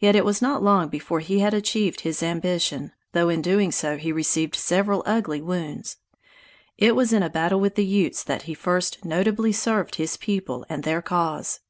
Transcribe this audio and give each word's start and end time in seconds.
Yet 0.00 0.16
it 0.16 0.24
was 0.24 0.42
not 0.42 0.64
long 0.64 0.88
before 0.88 1.20
he 1.20 1.38
had 1.38 1.54
achieved 1.54 2.00
his 2.00 2.24
ambition, 2.24 2.90
though 3.12 3.28
in 3.28 3.40
doing 3.40 3.70
so 3.70 3.96
he 3.96 4.10
received 4.10 4.56
several 4.56 5.04
ugly 5.06 5.40
wounds. 5.40 5.96
It 6.76 6.96
was 6.96 7.12
in 7.12 7.22
a 7.22 7.30
battle 7.30 7.60
with 7.60 7.76
the 7.76 7.86
Utes 7.86 8.24
that 8.24 8.42
he 8.50 8.54
first 8.54 9.04
notably 9.04 9.52
served 9.52 9.94
his 9.94 10.16
people 10.16 10.66
and 10.68 10.82
their 10.82 11.00
cause. 11.00 11.60